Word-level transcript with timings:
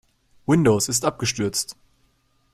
Windows 0.47 0.89
ist 0.89 1.05
abgestürzt. 1.05 1.75